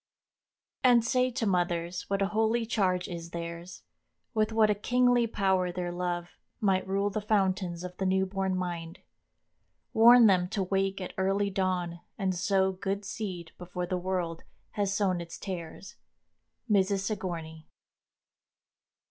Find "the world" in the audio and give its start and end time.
13.85-14.41